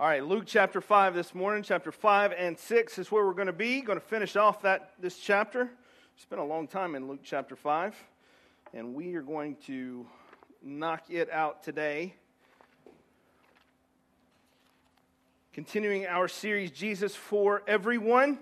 [0.00, 3.48] All right, Luke chapter 5 this morning, chapter 5 and 6 is where we're going
[3.48, 3.80] to be.
[3.80, 5.68] Going to finish off that this chapter.
[6.14, 7.96] It's been a long time in Luke chapter 5,
[8.74, 10.06] and we are going to
[10.62, 12.14] knock it out today.
[15.52, 18.38] Continuing our series, Jesus for Everyone.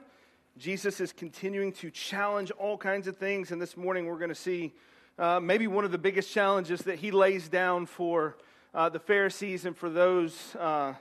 [0.58, 4.34] Jesus is continuing to challenge all kinds of things, and this morning we're going to
[4.34, 4.74] see
[5.18, 8.36] uh, maybe one of the biggest challenges that he lays down for
[8.74, 10.54] uh, the Pharisees and for those.
[10.54, 10.92] Uh,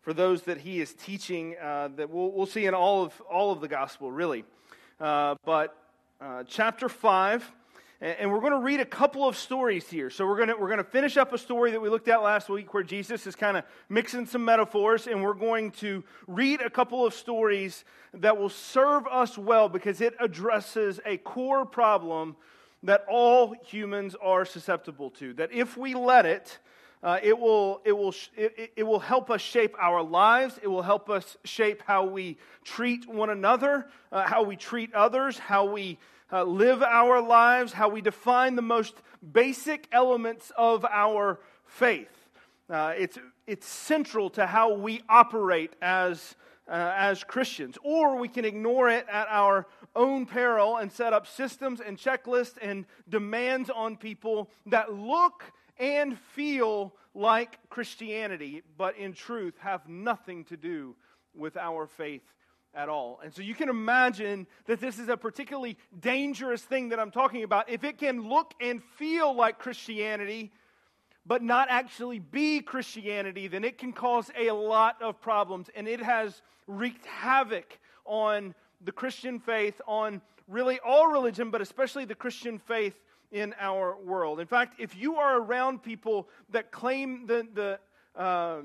[0.00, 3.52] for those that he is teaching uh, that we'll, we'll see in all of, all
[3.52, 4.44] of the gospel, really.
[4.98, 5.76] Uh, but
[6.20, 7.52] uh, chapter 5,
[8.00, 10.08] and, and we're going to read a couple of stories here.
[10.08, 12.72] So we're going we're to finish up a story that we looked at last week
[12.72, 17.04] where Jesus is kind of mixing some metaphors, and we're going to read a couple
[17.04, 22.36] of stories that will serve us well because it addresses a core problem
[22.82, 25.34] that all humans are susceptible to.
[25.34, 26.58] That if we let it,
[27.02, 30.58] uh, it, will, it, will, it, it will help us shape our lives.
[30.62, 35.38] It will help us shape how we treat one another, uh, how we treat others,
[35.38, 35.98] how we
[36.30, 38.94] uh, live our lives, how we define the most
[39.32, 42.08] basic elements of our faith.
[42.68, 46.36] Uh, it's, it's central to how we operate as,
[46.68, 47.78] uh, as Christians.
[47.82, 49.66] Or we can ignore it at our
[49.96, 56.16] own peril and set up systems and checklists and demands on people that look and
[56.18, 60.94] feel like Christianity, but in truth have nothing to do
[61.34, 62.22] with our faith
[62.74, 63.20] at all.
[63.24, 67.42] And so you can imagine that this is a particularly dangerous thing that I'm talking
[67.42, 67.68] about.
[67.68, 70.52] If it can look and feel like Christianity,
[71.26, 75.68] but not actually be Christianity, then it can cause a lot of problems.
[75.74, 82.04] And it has wreaked havoc on the Christian faith, on really all religion, but especially
[82.04, 82.94] the Christian faith
[83.32, 84.40] in our world.
[84.40, 88.62] In fact, if you are around people that claim the, the uh,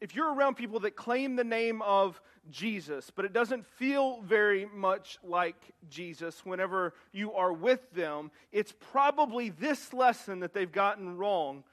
[0.00, 4.66] if you're around people that claim the name of Jesus, but it doesn't feel very
[4.74, 5.56] much like
[5.88, 11.64] Jesus whenever you are with them, it's probably this lesson that they've gotten wrong.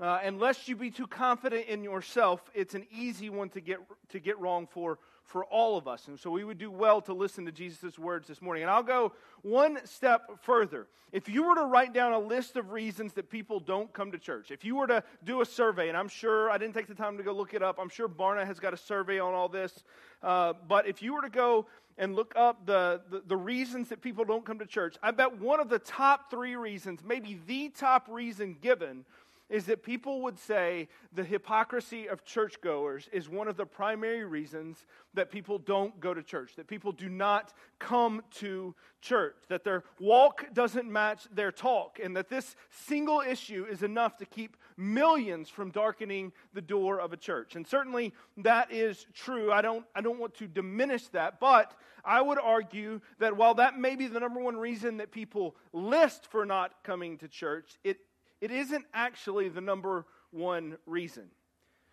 [0.00, 4.18] Uh, unless you be too confident in yourself, it's an easy one to get, to
[4.18, 6.08] get wrong for for all of us.
[6.08, 8.62] And so we would do well to listen to Jesus' words this morning.
[8.62, 9.12] And I'll go
[9.42, 10.86] one step further.
[11.12, 14.18] If you were to write down a list of reasons that people don't come to
[14.18, 16.94] church, if you were to do a survey, and I'm sure I didn't take the
[16.94, 19.48] time to go look it up, I'm sure Barna has got a survey on all
[19.48, 19.84] this.
[20.22, 24.02] Uh, but if you were to go and look up the, the, the reasons that
[24.02, 27.68] people don't come to church, I bet one of the top three reasons, maybe the
[27.68, 29.04] top reason given,
[29.50, 34.86] is that people would say the hypocrisy of churchgoers is one of the primary reasons
[35.12, 39.84] that people don't go to church, that people do not come to church, that their
[40.00, 45.48] walk doesn't match their talk, and that this single issue is enough to keep millions
[45.48, 47.54] from darkening the door of a church.
[47.54, 49.52] And certainly that is true.
[49.52, 51.74] I don't, I don't want to diminish that, but
[52.04, 56.26] I would argue that while that may be the number one reason that people list
[56.26, 57.98] for not coming to church, it
[58.44, 61.30] it isn't actually the number one reason.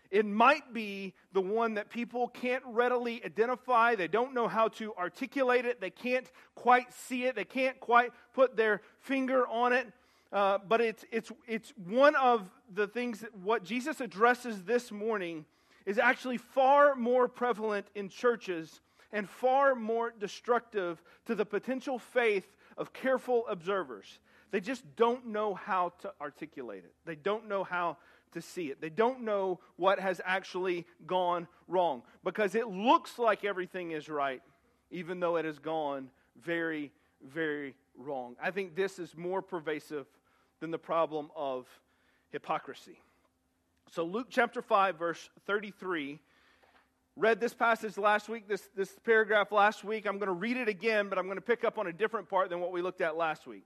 [0.10, 3.96] It might be the one that people can't readily identify.
[3.96, 5.80] They don't know how to articulate it.
[5.80, 7.38] They can't quite see it.
[7.38, 9.88] They can't quite put their finger on it.
[10.34, 15.46] Uh, but it's, it's, it's one of the things that what Jesus addresses this morning
[15.86, 18.82] is actually far more prevalent in churches
[19.14, 24.20] and far more destructive to the potential faith of careful observers.
[24.52, 26.94] They just don't know how to articulate it.
[27.06, 27.98] They don't know how
[28.34, 28.82] to see it.
[28.82, 34.42] They don't know what has actually gone wrong because it looks like everything is right,
[34.90, 36.10] even though it has gone
[36.42, 36.92] very,
[37.26, 38.36] very wrong.
[38.42, 40.06] I think this is more pervasive
[40.60, 41.68] than the problem of
[42.30, 43.00] hypocrisy.
[43.92, 46.20] So, Luke chapter 5, verse 33.
[47.18, 50.08] Read this passage last week, this, this paragraph last week.
[50.08, 52.30] I'm going to read it again, but I'm going to pick up on a different
[52.30, 53.66] part than what we looked at last week.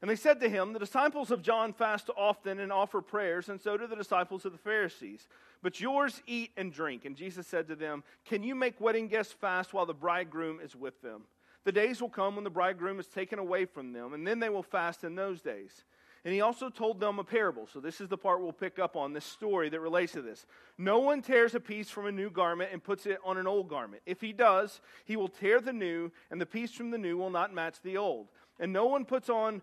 [0.00, 3.60] And they said to him, The disciples of John fast often and offer prayers, and
[3.60, 5.28] so do the disciples of the Pharisees.
[5.62, 7.04] But yours eat and drink.
[7.04, 10.74] And Jesus said to them, Can you make wedding guests fast while the bridegroom is
[10.74, 11.24] with them?
[11.64, 14.48] The days will come when the bridegroom is taken away from them, and then they
[14.48, 15.84] will fast in those days.
[16.24, 17.66] And he also told them a parable.
[17.72, 20.46] So, this is the part we'll pick up on, this story that relates to this.
[20.76, 23.68] No one tears a piece from a new garment and puts it on an old
[23.68, 24.02] garment.
[24.04, 27.30] If he does, he will tear the new, and the piece from the new will
[27.30, 28.28] not match the old.
[28.58, 29.62] And no one puts on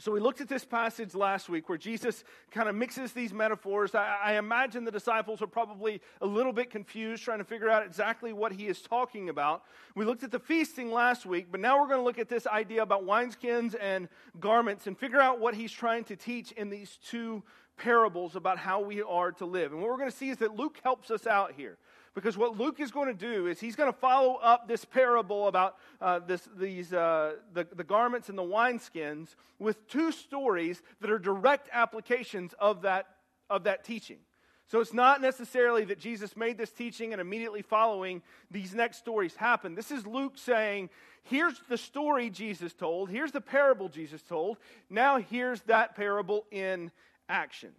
[0.00, 2.22] So we looked at this passage last week where Jesus
[2.52, 3.96] kind of mixes these metaphors.
[3.96, 7.84] I, I, imagine the disciples were probably a little bit confused trying to figure out
[7.84, 9.64] exactly what he is talking about.
[9.96, 12.46] We looked at the feasting last week, but now we're going to look at this
[12.46, 14.08] idea about wineskins and
[14.38, 17.42] garments and figure out what he's trying to teach in these two
[17.78, 19.72] parables about how we are to live.
[19.72, 21.78] And what we're going to see is that Luke helps us out here.
[22.14, 25.46] Because what Luke is going to do is he's going to follow up this parable
[25.46, 31.10] about uh, this, these, uh, the, the garments and the wineskins with two stories that
[31.10, 33.06] are direct applications of that,
[33.48, 34.18] of that teaching.
[34.66, 38.20] So it's not necessarily that Jesus made this teaching and immediately following
[38.50, 39.78] these next stories happened.
[39.78, 40.90] This is Luke saying,
[41.22, 44.58] here's the story Jesus told, here's the parable Jesus told,
[44.90, 46.90] now here's that parable in
[47.28, 47.70] action.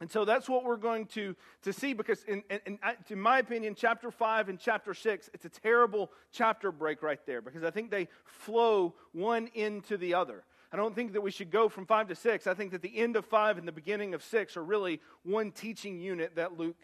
[0.00, 2.78] And so that's what we're going to, to see because, in, in,
[3.10, 7.42] in, my opinion, chapter 5 and chapter 6, it's a terrible chapter break right there
[7.42, 10.44] because I think they flow one into the other.
[10.72, 12.46] I don't think that we should go from 5 to 6.
[12.46, 15.50] I think that the end of 5 and the beginning of 6 are really one
[15.50, 16.80] teaching unit that Luke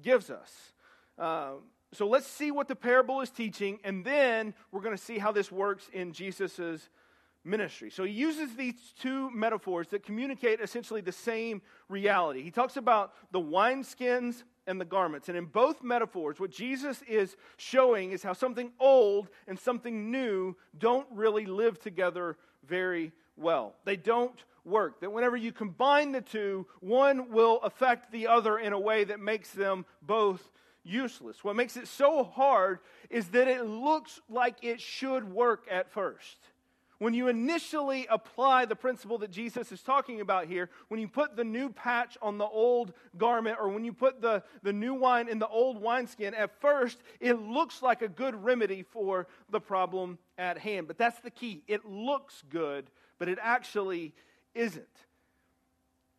[0.00, 0.52] gives us.
[1.18, 1.54] Uh,
[1.92, 5.32] so let's see what the parable is teaching, and then we're going to see how
[5.32, 6.88] this works in Jesus'
[7.44, 7.90] ministry.
[7.90, 12.42] So he uses these two metaphors that communicate essentially the same reality.
[12.42, 15.28] He talks about the wineskins and the garments.
[15.28, 20.56] And in both metaphors, what Jesus is showing is how something old and something new
[20.78, 23.74] don't really live together very well.
[23.84, 25.00] They don't work.
[25.00, 29.18] That whenever you combine the two, one will affect the other in a way that
[29.18, 30.50] makes them both
[30.84, 31.42] useless.
[31.42, 36.36] What makes it so hard is that it looks like it should work at first.
[37.00, 41.34] When you initially apply the principle that Jesus is talking about here, when you put
[41.34, 45.26] the new patch on the old garment or when you put the, the new wine
[45.26, 50.18] in the old wineskin, at first it looks like a good remedy for the problem
[50.36, 50.88] at hand.
[50.88, 51.62] But that's the key.
[51.66, 54.12] It looks good, but it actually
[54.54, 54.84] isn't.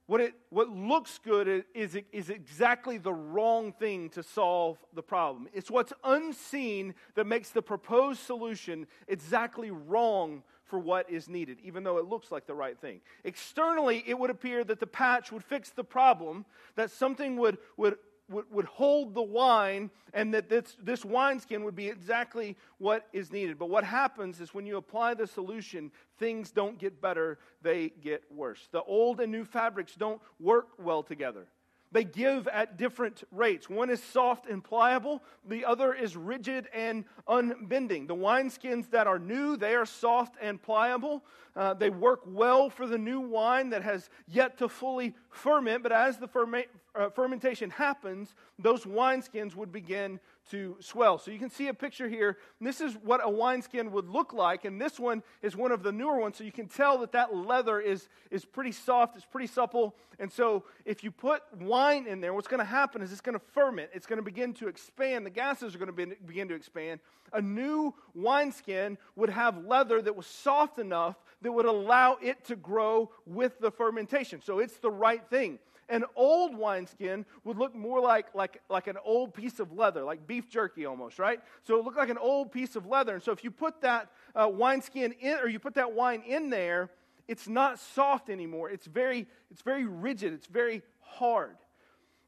[0.08, 5.48] What, it, what looks good is, is exactly the wrong thing to solve the problem.
[5.54, 10.42] It's what's unseen that makes the proposed solution exactly wrong
[10.72, 13.02] for what is needed, even though it looks like the right thing.
[13.26, 16.46] Externally, it would appear that the patch would fix the problem,
[16.76, 17.98] that something would, would,
[18.30, 23.34] would, would hold the wine, and that this, this wineskin would be exactly what is
[23.34, 23.60] needed.
[23.60, 28.24] But what happens is when you apply the solution, things don't get better, they get
[28.34, 28.70] worse.
[28.72, 31.48] The old and new fabrics don't work well together.
[31.92, 33.70] They give at different rates.
[33.70, 38.08] One is soft and pliable, the other is rigid and unbending.
[38.08, 41.24] The wineskins that are new, they are soft and pliable.
[41.56, 45.92] Uh, they work well for the new wine that has yet to fully ferment, but
[45.92, 51.18] as the ferment, uh, fermentation happens, those wineskins would begin to swell.
[51.18, 52.38] So you can see a picture here.
[52.60, 55.92] This is what a wineskin would look like, and this one is one of the
[55.92, 56.38] newer ones.
[56.38, 59.96] So you can tell that that leather is, is pretty soft, it's pretty supple.
[60.20, 63.38] And so if you put wine in there, what's going to happen is it's going
[63.38, 65.26] to ferment, it's going to begin to expand.
[65.26, 67.00] The gases are going to begin to expand.
[67.34, 72.56] A new wineskin would have leather that was soft enough that would allow it to
[72.56, 74.42] grow with the fermentation.
[74.42, 75.60] So it's the right thing.
[75.90, 80.26] An old wineskin would look more like, like, like an old piece of leather, like
[80.26, 81.42] beef jerky almost, right?
[81.64, 83.14] So it looked like an old piece of leather.
[83.14, 86.50] And so if you put that uh, wineskin in, or you put that wine in
[86.50, 86.90] there,
[87.28, 88.70] it's not soft anymore.
[88.70, 90.34] It's very, it's very rigid.
[90.34, 91.58] It's very hard.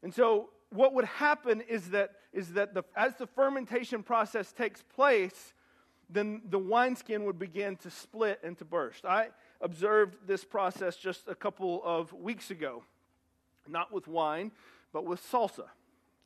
[0.02, 4.82] And so what would happen is that, is that the, as the fermentation process takes
[4.82, 5.54] place,
[6.10, 9.04] then the wineskin would begin to split and to burst.
[9.04, 9.28] I
[9.60, 12.84] observed this process just a couple of weeks ago
[13.68, 14.52] not with wine,
[14.92, 15.66] but with salsa.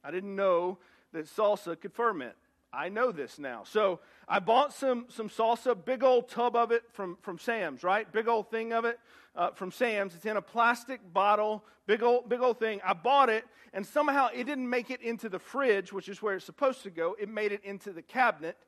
[0.04, 0.78] I didn't know
[1.12, 2.35] that salsa could ferment.
[2.73, 3.62] I know this now.
[3.64, 8.11] So I bought some, some salsa, big old tub of it from, from Sam's, right?
[8.12, 9.00] Big old thing of it
[9.35, 10.14] uh, from Sam's.
[10.14, 12.80] It's in a plastic bottle, big old, big old thing.
[12.85, 16.37] I bought it, and somehow it didn't make it into the fridge, which is where
[16.37, 17.16] it's supposed to go.
[17.18, 18.59] It made it into the cabinet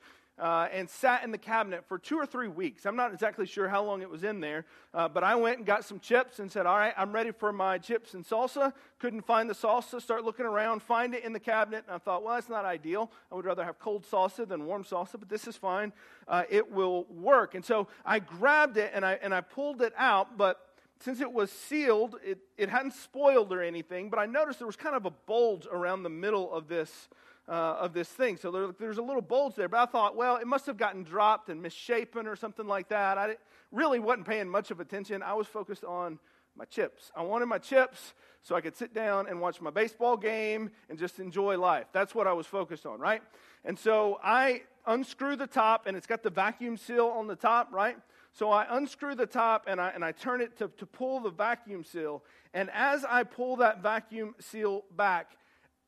[0.41, 2.87] uh, and sat in the cabinet for two or three weeks.
[2.87, 5.67] I'm not exactly sure how long it was in there, uh, but I went and
[5.67, 8.73] got some chips and said, All right, I'm ready for my chips and salsa.
[8.99, 12.23] Couldn't find the salsa, start looking around, find it in the cabinet, and I thought,
[12.23, 13.11] Well, that's not ideal.
[13.31, 15.93] I would rather have cold salsa than warm salsa, but this is fine.
[16.27, 17.55] Uh, it will work.
[17.55, 20.67] And so I grabbed it and I, and I pulled it out, but
[21.01, 24.77] since it was sealed, it, it hadn't spoiled or anything, but I noticed there was
[24.77, 27.09] kind of a bulge around the middle of this
[27.50, 28.37] uh, of this thing.
[28.37, 31.02] So there, there's a little bulge there, but I thought, well, it must have gotten
[31.02, 33.19] dropped and misshapen or something like that.
[33.19, 33.37] I
[33.73, 35.23] really wasn't paying much of attention.
[35.23, 36.21] I was focused on
[36.57, 37.11] my chips.
[37.16, 40.99] I wanted my chips so I could sit down and watch my baseball game and
[40.99, 41.87] just enjoy life.
[41.92, 43.23] That's what I was focused on, right?
[43.64, 47.69] And so I unscrew the top, and it's got the vacuum seal on the top,
[47.73, 47.97] right?
[48.33, 51.30] So I unscrew the top and I, and I turn it to, to pull the
[51.30, 52.23] vacuum seal.
[52.54, 55.33] And as I pull that vacuum seal back,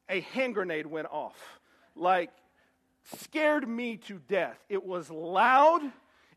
[0.08, 1.60] a hand grenade went off.
[1.94, 2.30] Like,
[3.18, 4.58] scared me to death.
[4.68, 5.82] It was loud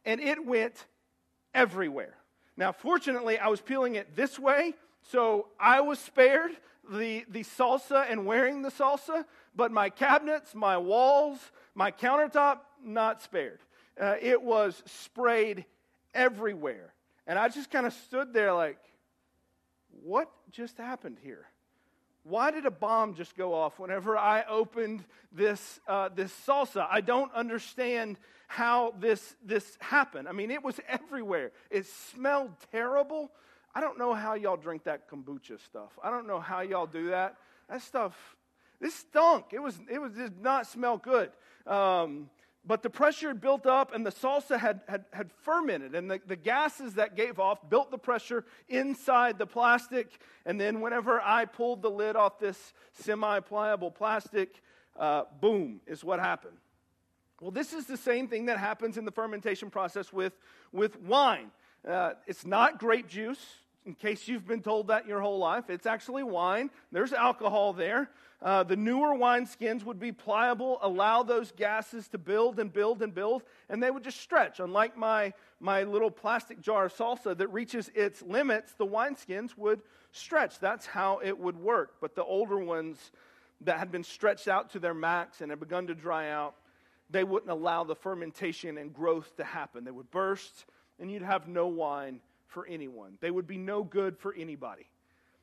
[0.04, 0.86] and it went
[1.54, 2.16] everywhere.
[2.58, 4.74] Now, fortunately, I was peeling it this way,
[5.12, 6.52] so I was spared
[6.90, 11.40] the, the salsa and wearing the salsa, but my cabinets, my walls,
[11.74, 13.60] my countertop, not spared.
[14.00, 15.66] Uh, it was sprayed
[16.14, 16.94] everywhere.
[17.28, 18.80] And I just kind of stood there like,
[20.04, 21.46] what just happened here?
[22.28, 26.88] Why did a bomb just go off whenever I opened this, uh, this salsa?
[26.90, 28.18] I don't understand
[28.48, 30.28] how this, this happened.
[30.28, 31.52] I mean, it was everywhere.
[31.70, 33.30] It smelled terrible.
[33.76, 35.92] I don't know how y'all drink that kombucha stuff.
[36.04, 37.36] I don't know how y'all do that.
[37.70, 38.16] That stuff,
[38.82, 39.54] this stunk.
[39.54, 41.30] It was, it was did not smell good.
[41.68, 42.32] Um,
[42.68, 46.20] but the pressure had built up and the salsa had, had, had fermented and the,
[46.26, 50.20] the gases that gave off built the pressure inside the plastic.
[50.46, 54.62] And then whenever i pulled the lid off this semi-pliable plastic
[54.98, 56.58] uh, boom is what happened.
[57.40, 60.34] Well this is the same thing that happens in the fermentation process with,
[60.72, 61.52] with wine.
[61.88, 63.46] Uh, it's not grape juice
[63.86, 68.10] in case you've been told that your whole life it's actually wine there's alcohol there
[68.42, 73.14] uh, the newer wineskins would be pliable, allow those gases to build and build and
[73.14, 74.60] build, and they would just stretch.
[74.60, 79.82] Unlike my, my little plastic jar of salsa that reaches its limits, the wineskins would
[80.12, 80.60] stretch.
[80.60, 81.96] That's how it would work.
[82.02, 83.12] But the older ones
[83.62, 86.56] that had been stretched out to their max and had begun to dry out,
[87.10, 89.86] they wouldn't allow the fermentation and growth to happen.
[89.86, 90.66] They would burst,
[91.00, 92.20] and you'd have no wine
[92.56, 93.18] for anyone.
[93.20, 94.88] They would be no good for anybody.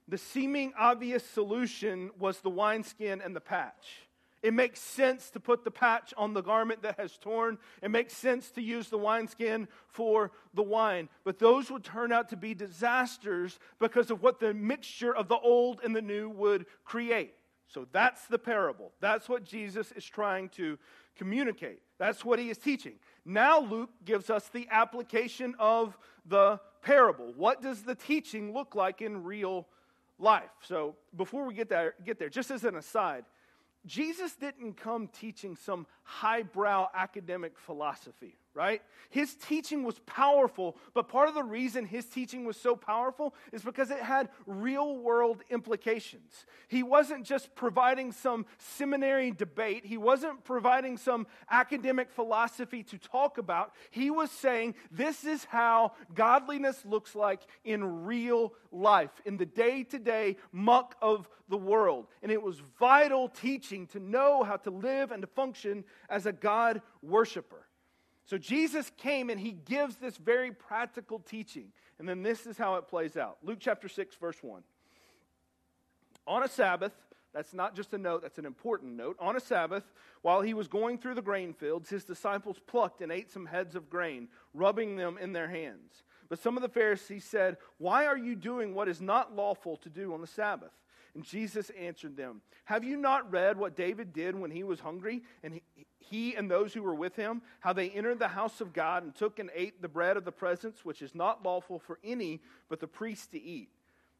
[0.09, 4.09] The seeming obvious solution was the wineskin and the patch.
[4.43, 7.59] It makes sense to put the patch on the garment that has torn.
[7.83, 11.11] It makes sense to use the wineskin for the wine.
[11.23, 15.39] But those would turn out to be disasters because of what the mixture of the
[15.39, 17.35] old and the new would create.
[17.69, 18.91] So that's the parable.
[19.01, 20.79] That's what Jesus is trying to
[21.17, 21.83] communicate.
[21.99, 22.95] That's what he is teaching.
[23.25, 27.33] Now, Luke gives us the application of the parable.
[27.37, 29.69] What does the teaching look like in real
[30.23, 30.51] life.
[30.63, 33.25] So before we get there, get there, just as an aside,
[33.85, 38.83] Jesus didn't come teaching some highbrow academic philosophy right?
[39.09, 43.63] His teaching was powerful, but part of the reason his teaching was so powerful is
[43.63, 46.45] because it had real world implications.
[46.69, 53.39] He wasn't just providing some seminary debate, he wasn't providing some academic philosophy to talk
[53.39, 53.73] about.
[53.91, 59.83] He was saying, This is how godliness looks like in real life, in the day
[59.85, 62.07] to day muck of the world.
[62.23, 66.33] And it was vital teaching to know how to live and to function as a
[66.33, 67.67] God worshiper.
[68.25, 71.73] So Jesus came and he gives this very practical teaching.
[71.99, 74.63] And then this is how it plays out Luke chapter 6, verse 1.
[76.27, 76.93] On a Sabbath,
[77.33, 79.17] that's not just a note, that's an important note.
[79.19, 79.85] On a Sabbath,
[80.21, 83.75] while he was going through the grain fields, his disciples plucked and ate some heads
[83.75, 86.03] of grain, rubbing them in their hands.
[86.29, 89.89] But some of the Pharisees said, Why are you doing what is not lawful to
[89.89, 90.73] do on the Sabbath?
[91.15, 95.23] And Jesus answered them, Have you not read what David did when he was hungry,
[95.43, 95.63] and he,
[95.99, 99.15] he and those who were with him, how they entered the house of God and
[99.15, 102.81] took and ate the bread of the presence, which is not lawful for any but
[102.81, 103.69] the priest to eat,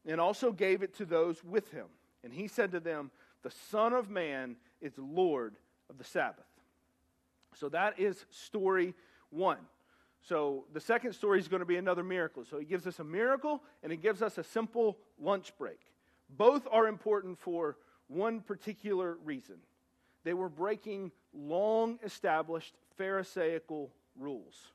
[0.05, 1.87] and also gave it to those with him?
[2.23, 3.09] And he said to them,
[3.41, 5.55] The Son of Man is Lord
[5.89, 6.45] of the Sabbath.
[7.55, 8.93] So that is story
[9.29, 9.59] one.
[10.21, 12.45] So the second story is going to be another miracle.
[12.45, 15.79] So he gives us a miracle and he gives us a simple lunch break.
[16.37, 19.57] Both are important for one particular reason.
[20.23, 24.71] They were breaking long established Pharisaical rules.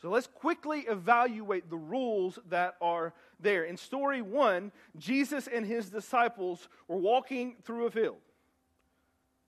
[0.00, 3.64] So let's quickly evaluate the rules that are there.
[3.64, 8.18] In story one, Jesus and his disciples were walking through a field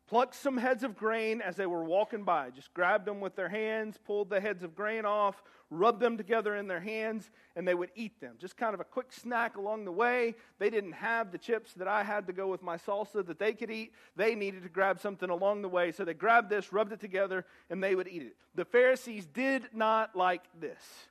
[0.07, 2.51] plucked some heads of grain as they were walking by.
[2.51, 6.55] Just grabbed them with their hands, pulled the heads of grain off, rubbed them together
[6.57, 8.35] in their hands, and they would eat them.
[8.39, 10.35] Just kind of a quick snack along the way.
[10.59, 13.55] They didn't have the chips that I had to go with my salsa that they
[13.55, 13.93] could eat.
[14.17, 15.91] They needed to grab something along the way.
[15.91, 18.37] So they grabbed this, rubbed it together, and they would eat it.
[18.55, 21.09] The Pharisees did not like this.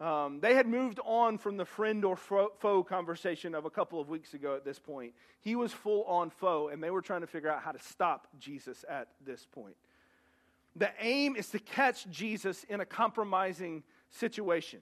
[0.00, 4.08] Um, they had moved on from the friend or foe conversation of a couple of
[4.08, 5.12] weeks ago at this point.
[5.40, 8.28] He was full on foe, and they were trying to figure out how to stop
[8.38, 9.74] Jesus at this point.
[10.76, 14.78] The aim is to catch Jesus in a compromising situation,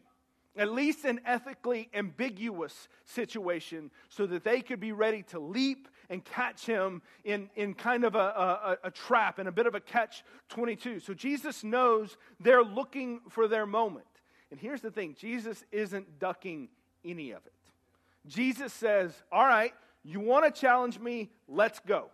[0.54, 6.22] at least an ethically ambiguous situation, so that they could be ready to leap and
[6.22, 9.80] catch him in, in kind of a, a, a trap and a bit of a
[9.80, 11.00] catch 22.
[11.00, 14.06] So Jesus knows they're looking for their moment.
[14.50, 16.68] And here's the thing Jesus isn't ducking
[17.04, 17.52] any of it.
[18.26, 19.72] Jesus says, All right,
[20.04, 21.30] you want to challenge me?
[21.48, 22.10] Let's go.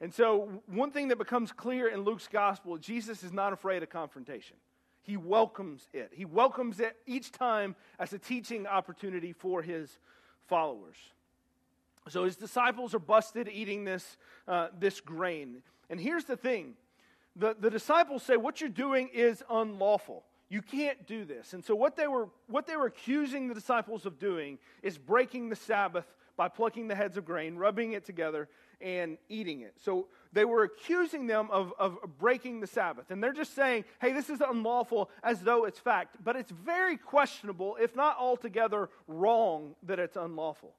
[0.00, 3.90] And so, one thing that becomes clear in Luke's gospel Jesus is not afraid of
[3.90, 4.56] confrontation.
[5.02, 6.10] He welcomes it.
[6.14, 9.98] He welcomes it each time as a teaching opportunity for his
[10.46, 10.96] followers.
[12.08, 14.16] So his disciples are busted eating this,
[14.48, 15.62] uh, this grain.
[15.88, 16.74] And here's the thing
[17.36, 20.24] the, the disciples say, What you're doing is unlawful.
[20.50, 21.54] You can't do this.
[21.54, 25.48] And so what they, were, what they were accusing the disciples of doing is breaking
[25.48, 26.04] the Sabbath
[26.36, 28.48] by plucking the heads of grain, rubbing it together,
[28.80, 29.74] and eating it.
[29.84, 33.10] So they were accusing them of, of breaking the Sabbath.
[33.10, 36.16] And they're just saying, hey, this is unlawful as though it's fact.
[36.24, 40.74] But it's very questionable, if not altogether wrong, that it's unlawful.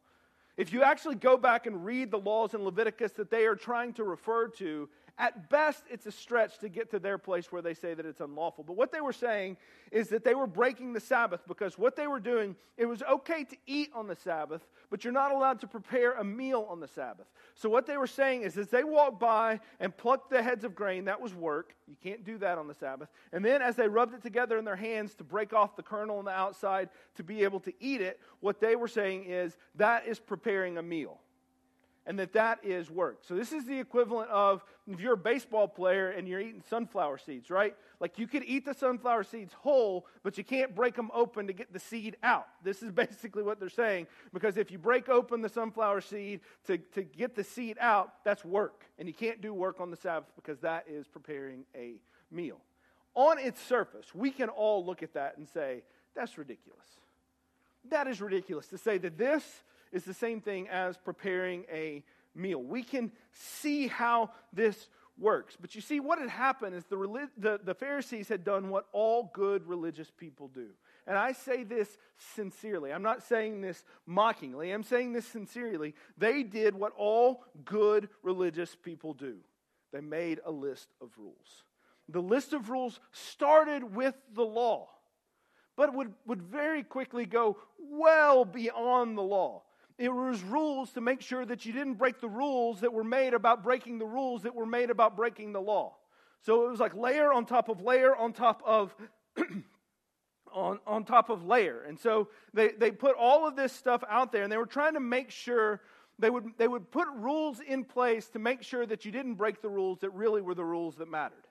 [0.57, 3.93] If you actually go back and read the laws in Leviticus that they are trying
[3.93, 4.89] to refer to,
[5.21, 8.21] at best, it's a stretch to get to their place where they say that it's
[8.21, 8.63] unlawful.
[8.63, 9.55] But what they were saying
[9.91, 13.43] is that they were breaking the Sabbath because what they were doing, it was okay
[13.43, 16.87] to eat on the Sabbath, but you're not allowed to prepare a meal on the
[16.87, 17.27] Sabbath.
[17.53, 20.73] So what they were saying is as they walked by and plucked the heads of
[20.73, 21.75] grain, that was work.
[21.87, 23.09] You can't do that on the Sabbath.
[23.31, 26.17] And then as they rubbed it together in their hands to break off the kernel
[26.17, 30.07] on the outside to be able to eat it, what they were saying is that
[30.07, 31.19] is preparing a meal
[32.05, 33.20] and that that is work.
[33.22, 37.20] So this is the equivalent of if you're a baseball player and you're eating sunflower
[37.20, 37.75] seeds, right?
[38.00, 41.53] Like you could eat the sunflower seeds whole, but you can't break them open to
[41.53, 42.48] get the seed out.
[42.63, 46.77] This is basically what they're saying because if you break open the sunflower seed to,
[46.77, 48.86] to get the seed out, that's work.
[48.98, 51.96] And you can't do work on the Sabbath because that is preparing a
[52.31, 52.60] meal.
[53.13, 55.84] On its surface, we can all look at that and say,
[56.15, 56.79] that's ridiculous.
[57.89, 62.03] That is ridiculous to say that this is the same thing as preparing a
[62.36, 62.62] meal.
[62.62, 65.57] We can see how this works.
[65.60, 69.31] But you see, what had happened is the, the, the, Pharisees had done what all
[69.33, 70.69] good religious people do.
[71.07, 71.98] And I say this
[72.36, 72.91] sincerely.
[72.91, 74.71] I'm not saying this mockingly.
[74.71, 75.93] I'm saying this sincerely.
[76.17, 79.38] They did what all good religious people do
[79.91, 81.63] they made a list of rules.
[82.07, 84.87] The list of rules started with the law,
[85.75, 89.63] but would, would very quickly go well beyond the law.
[90.01, 93.35] It was rules to make sure that you didn't break the rules that were made
[93.35, 95.96] about breaking the rules that were made about breaking the law.
[96.42, 98.96] So it was like layer on top of layer on top of
[100.51, 101.83] on, on top of layer.
[101.83, 104.96] And so they, they put all of this stuff out there and they were trying
[104.96, 105.81] to make sure
[106.18, 109.61] they would, they would put rules in place to make sure that you didn't break
[109.61, 111.46] the rules that really were the rules that mattered.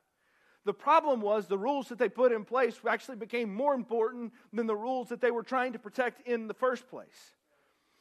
[0.65, 4.67] The problem was the rules that they put in place actually became more important than
[4.67, 7.37] the rules that they were trying to protect in the first place.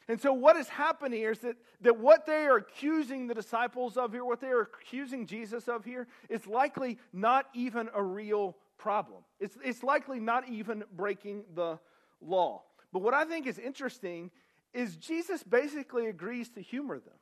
[0.09, 3.95] And so, what has happened here is that, that what they are accusing the disciples
[3.95, 8.57] of here, what they are accusing Jesus of here, is likely not even a real
[8.79, 9.21] problem.
[9.39, 11.77] It's, it's likely not even breaking the
[12.21, 12.63] law.
[12.91, 14.31] But what I think is interesting
[14.73, 17.13] is Jesus basically agrees to humor them.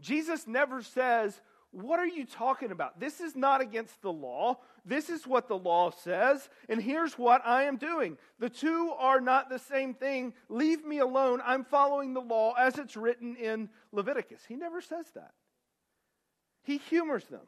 [0.00, 1.40] Jesus never says,
[1.72, 2.98] what are you talking about?
[2.98, 4.58] This is not against the law.
[4.84, 8.16] This is what the law says, and here's what I am doing.
[8.38, 10.32] The two are not the same thing.
[10.48, 11.40] Leave me alone.
[11.44, 14.42] I'm following the law as it's written in Leviticus.
[14.48, 15.32] He never says that.
[16.64, 17.46] He humors them.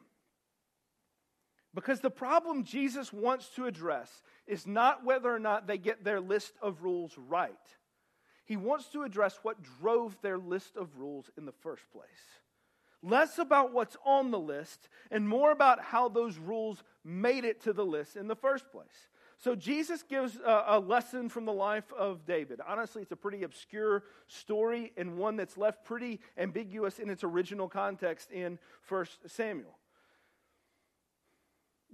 [1.73, 4.09] Because the problem Jesus wants to address
[4.45, 7.53] is not whether or not they get their list of rules right.
[8.45, 12.42] He wants to address what drove their list of rules in the first place
[13.03, 17.73] less about what's on the list and more about how those rules made it to
[17.73, 19.09] the list in the first place.
[19.37, 22.61] So Jesus gives a, a, lesson from the life of David.
[22.65, 27.67] Honestly, it's a pretty obscure story and one that's left pretty ambiguous in its original
[27.67, 29.77] context in 1 Samuel.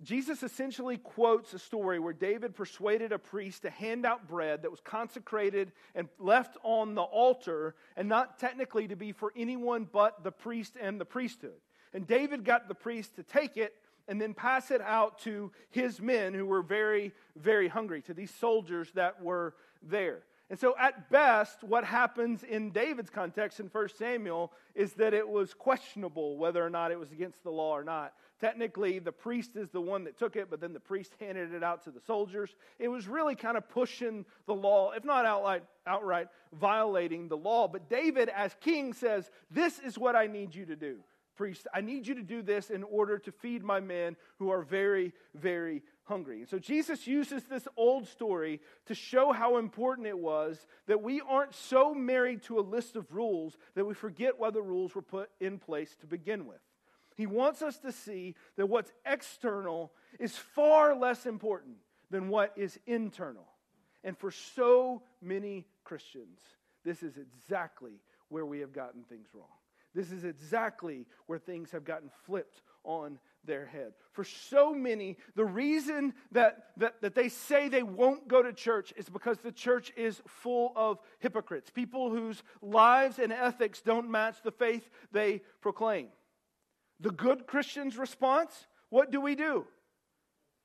[0.03, 4.71] Jesus essentially quotes a story where David persuaded a priest to hand out bread that
[4.71, 10.23] was consecrated and left on the altar and not technically to be for anyone but
[10.23, 11.59] the priest and the priesthood.
[11.93, 13.73] And David got the priest to take it
[14.07, 18.33] and then pass it out to his men who were very, very hungry, to these
[18.33, 20.23] soldiers that were there.
[20.49, 25.27] And so, at best, what happens in David's context in 1 Samuel is that it
[25.27, 28.13] was questionable whether or not it was against the law or not.
[28.39, 31.63] Technically, the priest is the one that took it, but then the priest handed it
[31.63, 32.55] out to the soldiers.
[32.77, 37.67] It was really kind of pushing the law, if not outright, outright violating the law.
[37.67, 40.99] But David, as king, says, This is what I need you to do,
[41.35, 41.67] priest.
[41.73, 45.11] I need you to do this in order to feed my men who are very,
[45.35, 46.39] very hungry.
[46.39, 51.19] And so Jesus uses this old story to show how important it was that we
[51.19, 55.01] aren't so married to a list of rules that we forget why the rules were
[55.01, 56.61] put in place to begin with.
[57.19, 61.75] He wants us to see that what's external is far less important
[62.09, 63.45] than what is internal.
[64.05, 66.39] And for so many Christians,
[66.85, 69.49] this is exactly where we have gotten things wrong.
[69.93, 73.95] This is exactly where things have gotten flipped on their head.
[74.13, 78.93] For so many, the reason that, that, that they say they won't go to church
[78.95, 84.37] is because the church is full of hypocrites, people whose lives and ethics don't match
[84.41, 86.07] the faith they proclaim.
[86.99, 89.65] The good Christian's response what do we do?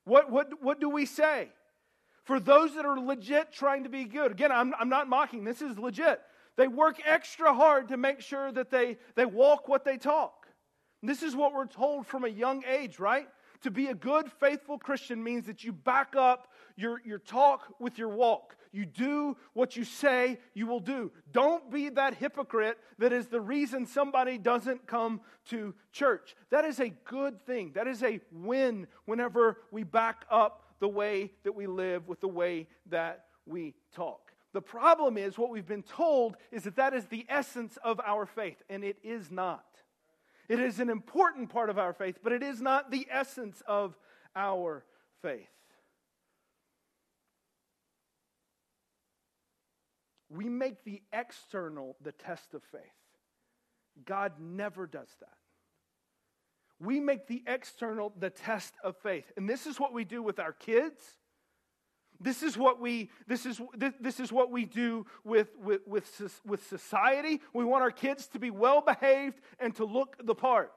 [0.05, 1.51] What, what, what do we say?
[2.25, 5.61] For those that are legit trying to be good, again, I'm, I'm not mocking, this
[5.61, 6.21] is legit.
[6.57, 10.47] They work extra hard to make sure that they, they walk what they talk.
[11.03, 13.29] And this is what we're told from a young age, right?
[13.63, 17.99] To be a good, faithful Christian means that you back up your, your talk with
[17.99, 18.57] your walk.
[18.75, 21.13] You do what you say you will do.
[21.31, 26.35] Don't be that hypocrite that is the reason somebody doesn't come to church.
[26.51, 27.71] That is a good thing.
[27.77, 32.27] That is a win whenever we back up the way that we live with the
[32.27, 34.33] way that we talk.
[34.53, 38.27] The problem is, what we've been told is that that is the essence of our
[38.27, 39.65] faith, and it is not.
[40.49, 43.97] It is an important part of our faith, but it is not the essence of
[44.35, 44.85] our
[45.23, 45.49] faith.
[50.35, 52.81] We make the external the test of faith.
[54.05, 55.29] God never does that.
[56.81, 59.31] We make the external the test of faith.
[59.37, 61.01] And this is what we do with our kids.
[62.21, 63.61] This is what we, this is,
[64.01, 67.41] this is what we do with, with, with, with society.
[67.53, 70.73] We want our kids to be well behaved and to look the part.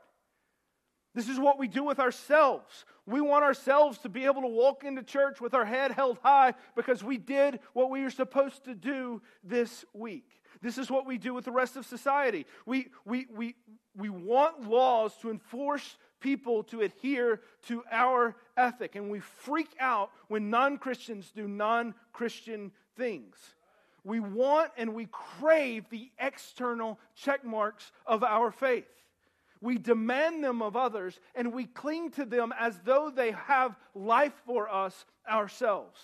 [1.17, 2.85] This is what we do with ourselves.
[3.07, 6.53] We want ourselves to be able to walk into church with our head held high
[6.75, 10.43] because we did what we were supposed to do this week.
[10.61, 12.45] This is what we do with the rest of society.
[12.67, 13.55] We, we, we,
[13.95, 20.11] we want laws to enforce people to adhere to our ethic, and we freak out
[20.27, 23.37] when non Christians do non Christian things.
[24.03, 28.85] We want and we crave the external check marks of our faith.
[29.61, 34.33] We demand them of others, and we cling to them as though they have life
[34.45, 35.99] for us ourselves.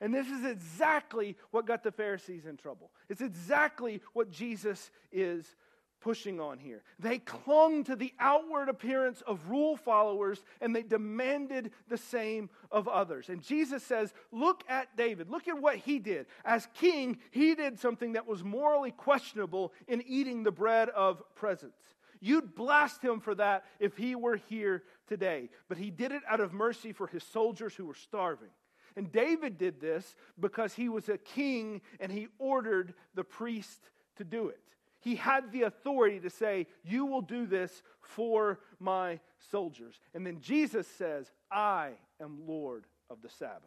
[0.00, 2.90] And this is exactly what got the Pharisees in trouble.
[3.08, 5.56] It's exactly what Jesus is
[6.00, 6.82] pushing on here.
[6.98, 12.86] They clung to the outward appearance of rule followers and they demanded the same of
[12.86, 13.28] others.
[13.28, 15.28] And Jesus says, Look at David.
[15.28, 16.26] Look at what he did.
[16.44, 21.74] As king, he did something that was morally questionable in eating the bread of presence.
[22.20, 25.50] You'd blast him for that if he were here today.
[25.68, 28.50] But he did it out of mercy for his soldiers who were starving.
[28.96, 34.24] And David did this because he was a king and he ordered the priest to
[34.24, 34.60] do it.
[35.00, 40.00] He had the authority to say, You will do this for my soldiers.
[40.14, 43.62] And then Jesus says, I am Lord of the Sabbath.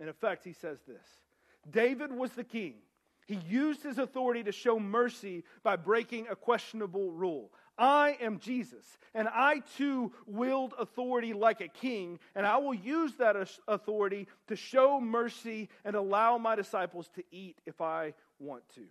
[0.00, 1.06] In effect, he says this
[1.70, 2.74] David was the king.
[3.28, 7.52] He used his authority to show mercy by breaking a questionable rule.
[7.76, 13.12] I am Jesus, and I too wield authority like a king, and I will use
[13.16, 13.36] that
[13.68, 18.86] authority to show mercy and allow my disciples to eat if I want to.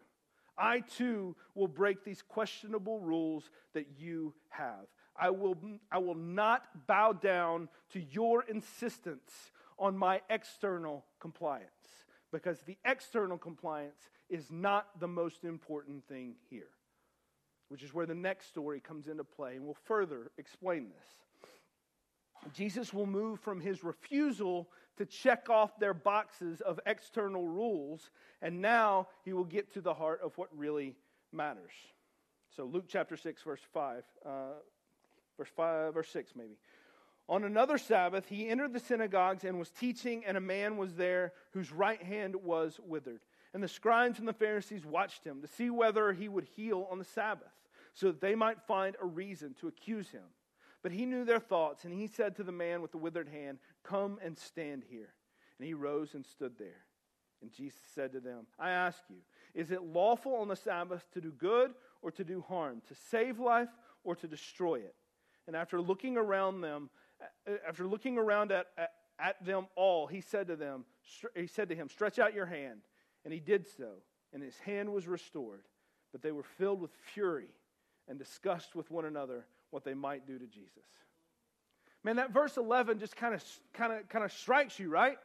[0.55, 4.85] I too will break these questionable rules that you have.
[5.19, 5.57] I will,
[5.91, 11.71] I will not bow down to your insistence on my external compliance
[12.31, 16.69] because the external compliance is not the most important thing here,
[17.69, 22.53] which is where the next story comes into play, and we'll further explain this.
[22.53, 28.09] Jesus will move from his refusal to check off their boxes of external rules,
[28.41, 30.95] and now he will get to the heart of what really
[31.31, 31.71] matters.
[32.55, 34.29] So, Luke chapter 6, verse 5, uh,
[35.37, 36.57] verse 5, verse 6 maybe.
[37.29, 41.33] On another Sabbath, he entered the synagogues and was teaching, and a man was there
[41.51, 43.19] whose right hand was withered.
[43.57, 46.99] And the scribes and the Pharisees watched him to see whether he would heal on
[46.99, 47.49] the Sabbath,
[47.95, 50.25] so that they might find a reason to accuse him.
[50.83, 53.57] But he knew their thoughts, and he said to the man with the withered hand,
[53.81, 55.09] Come and stand here.
[55.57, 56.85] And he rose and stood there.
[57.41, 59.15] And Jesus said to them, I ask you,
[59.55, 63.39] is it lawful on the Sabbath to do good or to do harm, to save
[63.39, 63.71] life
[64.03, 64.93] or to destroy it?
[65.47, 66.91] And after looking around them,
[67.67, 70.85] after looking around at, at, at them all, he said to them,
[71.35, 72.81] he said to him, Stretch out your hand.
[73.25, 73.89] And he did so,
[74.33, 75.63] and his hand was restored.
[76.11, 77.49] But they were filled with fury
[78.07, 80.85] and discussed with one another what they might do to Jesus.
[82.03, 85.17] Man, that verse 11 just kind of kind of kind of strikes you, right?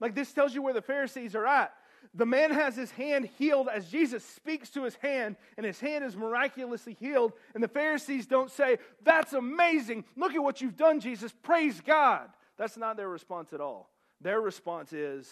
[0.00, 1.72] Like this tells you where the Pharisees are at.
[2.12, 6.04] The man has his hand healed as Jesus speaks to his hand, and his hand
[6.04, 7.32] is miraculously healed.
[7.54, 10.04] And the Pharisees don't say, That's amazing.
[10.16, 11.32] Look at what you've done, Jesus.
[11.42, 12.28] Praise God.
[12.56, 13.90] That's not their response at all.
[14.20, 15.30] Their response is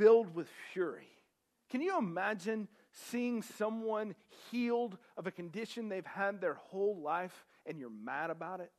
[0.00, 1.08] filled with fury.
[1.68, 4.14] Can you imagine seeing someone
[4.50, 8.72] healed of a condition they've had their whole life and you're mad about it?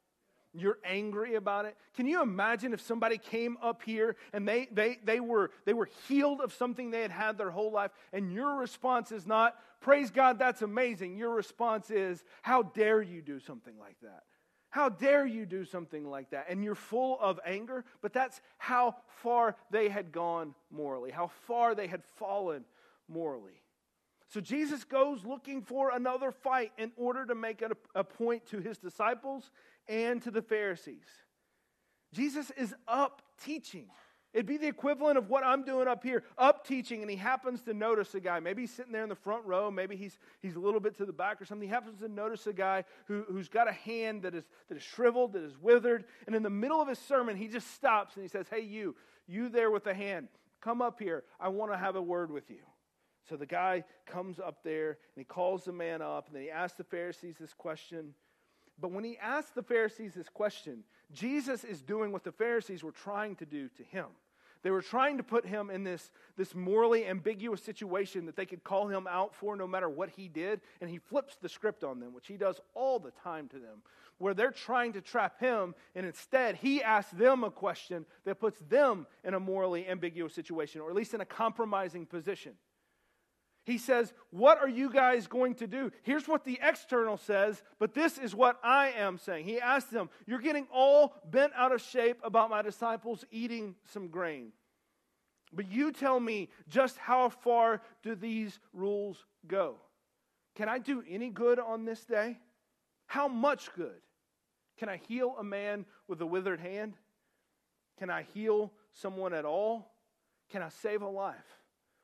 [0.53, 1.77] You're angry about it.
[1.95, 5.89] Can you imagine if somebody came up here and they, they, they, were, they were
[6.07, 10.11] healed of something they had had their whole life, and your response is not, Praise
[10.11, 11.17] God, that's amazing.
[11.17, 14.23] Your response is, How dare you do something like that?
[14.71, 16.45] How dare you do something like that?
[16.49, 21.75] And you're full of anger, but that's how far they had gone morally, how far
[21.75, 22.63] they had fallen
[23.09, 23.61] morally.
[24.29, 27.61] So Jesus goes looking for another fight in order to make
[27.93, 29.51] a, point to his disciples
[29.89, 31.05] and to the Pharisees.
[32.13, 33.87] Jesus is up teaching.
[34.33, 37.61] It'd be the equivalent of what I'm doing up here, up teaching, and he happens
[37.63, 38.39] to notice a guy.
[38.39, 41.05] Maybe he's sitting there in the front row, maybe he's, he's a little bit to
[41.05, 41.67] the back or something.
[41.67, 44.83] He happens to notice a guy who, who's got a hand that is, that is
[44.83, 48.23] shriveled, that is withered, and in the middle of his sermon, he just stops and
[48.23, 48.95] he says, Hey, you,
[49.27, 50.29] you there with the hand,
[50.61, 51.23] come up here.
[51.39, 52.63] I want to have a word with you.
[53.29, 56.49] So the guy comes up there and he calls the man up, and then he
[56.49, 58.13] asks the Pharisees this question.
[58.81, 62.91] But when he asks the Pharisees this question, Jesus is doing what the Pharisees were
[62.91, 64.07] trying to do to him.
[64.63, 68.63] They were trying to put him in this, this morally ambiguous situation that they could
[68.63, 70.61] call him out for no matter what he did.
[70.81, 73.81] And he flips the script on them, which he does all the time to them,
[74.19, 75.73] where they're trying to trap him.
[75.95, 80.81] And instead, he asks them a question that puts them in a morally ambiguous situation,
[80.81, 82.53] or at least in a compromising position.
[83.63, 85.91] He says, What are you guys going to do?
[86.03, 89.45] Here's what the external says, but this is what I am saying.
[89.45, 94.07] He asked them, You're getting all bent out of shape about my disciples eating some
[94.07, 94.51] grain.
[95.53, 99.75] But you tell me, just how far do these rules go?
[100.55, 102.39] Can I do any good on this day?
[103.05, 104.01] How much good?
[104.77, 106.95] Can I heal a man with a withered hand?
[107.99, 109.91] Can I heal someone at all?
[110.49, 111.60] Can I save a life?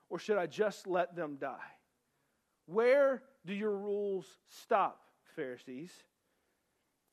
[0.09, 1.57] Or should I just let them die?
[2.65, 4.25] Where do your rules
[4.61, 5.01] stop,
[5.35, 5.91] Pharisees?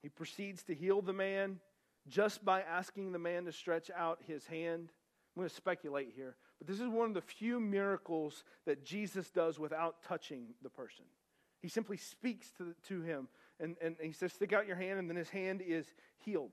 [0.02, 1.60] He proceeds to heal the man
[2.08, 4.90] just by asking the man to stretch out his hand.
[5.34, 9.30] I'm going to speculate here, but this is one of the few miracles that Jesus
[9.30, 11.04] does without touching the person.
[11.60, 13.28] He simply speaks to, to him
[13.60, 15.86] and, and he says, Stick out your hand, and then his hand is
[16.18, 16.52] healed.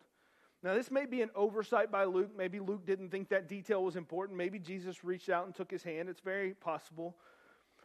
[0.63, 2.32] Now, this may be an oversight by Luke.
[2.38, 4.38] Maybe Luke didn't think that detail was important.
[4.38, 6.08] Maybe Jesus reached out and took his hand.
[6.08, 7.15] It's very possible.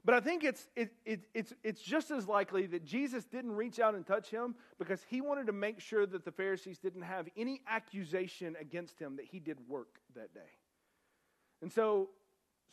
[0.05, 3.81] But I think it's, it, it, it's, it's just as likely that Jesus didn't reach
[3.81, 7.29] out and touch him because he wanted to make sure that the Pharisees didn't have
[7.37, 10.41] any accusation against him that he did work that day.
[11.63, 12.11] And so,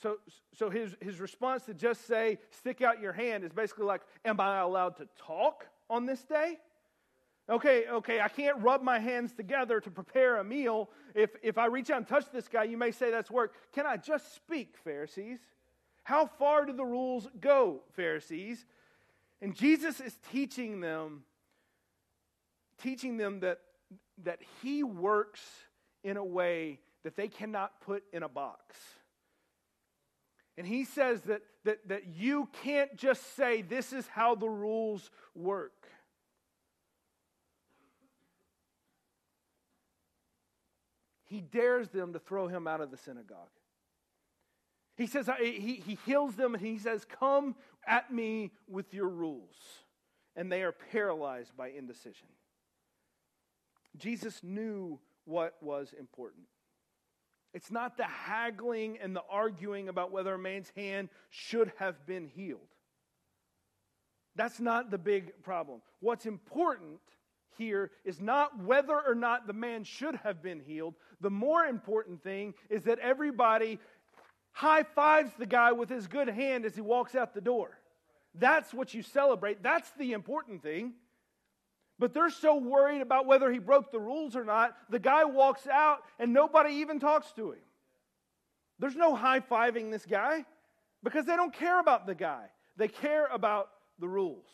[0.01, 0.17] so,
[0.53, 4.39] so his, his response to just say, stick out your hand, is basically like, Am
[4.39, 6.57] I allowed to talk on this day?
[7.49, 10.89] Okay, okay, I can't rub my hands together to prepare a meal.
[11.13, 13.53] If, if I reach out and touch this guy, you may say that's work.
[13.73, 15.39] Can I just speak, Pharisees?
[16.03, 18.65] How far do the rules go, Pharisees?
[19.41, 21.23] And Jesus is teaching them,
[22.81, 23.59] teaching them that,
[24.23, 25.41] that he works
[26.03, 28.77] in a way that they cannot put in a box.
[30.57, 35.11] And he says that, that, that you can't just say, this is how the rules
[35.35, 35.87] work.
[41.33, 43.49] He dares them to throw him out of the synagogue.
[44.95, 47.55] He says, he, he heals them and he says, Come
[47.87, 49.55] at me with your rules.
[50.35, 52.27] And they are paralyzed by indecision.
[53.97, 56.45] Jesus knew what was important.
[57.53, 62.27] It's not the haggling and the arguing about whether a man's hand should have been
[62.27, 62.61] healed.
[64.35, 65.81] That's not the big problem.
[65.99, 66.99] What's important
[67.57, 70.95] here is not whether or not the man should have been healed.
[71.21, 73.79] The more important thing is that everybody
[74.51, 77.77] high fives the guy with his good hand as he walks out the door.
[78.35, 79.61] That's what you celebrate.
[79.61, 80.93] That's the important thing.
[81.99, 85.67] But they're so worried about whether he broke the rules or not, the guy walks
[85.67, 87.59] out and nobody even talks to him.
[88.79, 90.45] There's no high fiving this guy
[91.03, 92.45] because they don't care about the guy,
[92.77, 94.49] they care about the rules.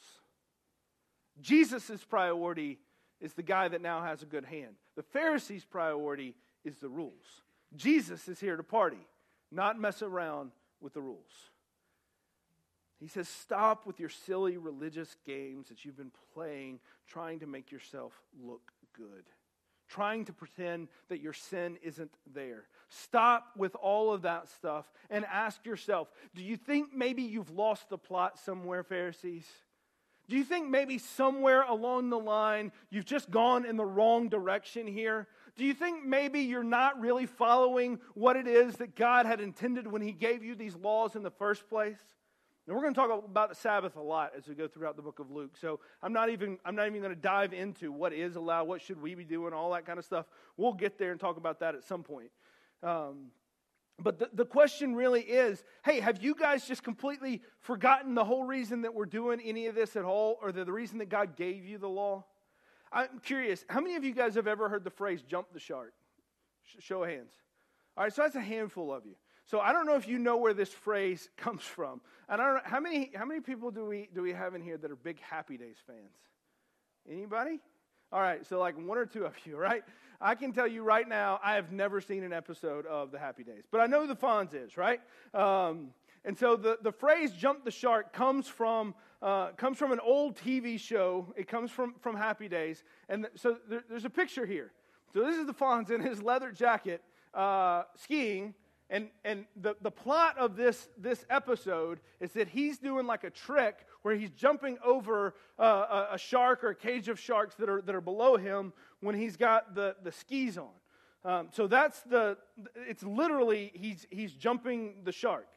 [1.41, 2.79] Jesus' priority
[3.21, 4.75] is the guy that now has a good hand.
[4.95, 7.41] The Pharisees' priority is the rules.
[7.75, 9.07] Jesus is here to party,
[9.51, 10.51] not mess around
[10.81, 11.49] with the rules.
[12.99, 17.71] He says, Stop with your silly religious games that you've been playing, trying to make
[17.71, 19.23] yourself look good,
[19.87, 22.65] trying to pretend that your sin isn't there.
[22.89, 27.89] Stop with all of that stuff and ask yourself do you think maybe you've lost
[27.89, 29.45] the plot somewhere, Pharisees?
[30.29, 34.85] Do you think maybe somewhere along the line you've just gone in the wrong direction
[34.85, 35.27] here?
[35.57, 39.87] Do you think maybe you're not really following what it is that God had intended
[39.87, 41.97] when He gave you these laws in the first place?
[42.67, 45.01] And we're going to talk about the Sabbath a lot as we go throughout the
[45.01, 45.57] book of Luke.
[45.59, 48.83] So I'm not even I'm not even going to dive into what is allowed, what
[48.83, 50.27] should we be doing, all that kind of stuff.
[50.55, 52.29] We'll get there and talk about that at some point.
[52.83, 53.31] Um,
[54.01, 58.43] but the, the question really is hey, have you guys just completely forgotten the whole
[58.43, 61.35] reason that we're doing any of this at all, or the, the reason that God
[61.35, 62.25] gave you the law?
[62.91, 65.93] I'm curious, how many of you guys have ever heard the phrase jump the shark?
[66.79, 67.31] Show of hands.
[67.97, 69.15] All right, so that's a handful of you.
[69.45, 72.01] So I don't know if you know where this phrase comes from.
[72.27, 74.61] And I don't know how many how many people do we do we have in
[74.61, 76.15] here that are big Happy Days fans?
[77.09, 77.59] Anybody?
[78.11, 79.83] All right, so like one or two of you, right?
[80.19, 83.43] I can tell you right now, I have never seen an episode of the Happy
[83.43, 84.99] Days, but I know who the Fonz is, right?
[85.33, 85.91] Um,
[86.25, 90.35] and so the, the phrase jump the shark comes from, uh, comes from an old
[90.35, 91.33] TV show.
[91.37, 92.83] It comes from, from Happy Days.
[93.07, 94.71] And th- so there, there's a picture here.
[95.13, 97.01] So this is the Fonz in his leather jacket
[97.33, 98.53] uh, skiing
[98.89, 103.29] and, and the, the plot of this, this episode is that he's doing like a
[103.29, 107.69] trick where he's jumping over uh, a, a, shark or a cage of sharks that
[107.69, 110.69] are, that are below him when he's got the, the skis on.
[111.23, 112.37] Um, so that's the,
[112.75, 115.47] it's literally, he's, he's jumping the shark.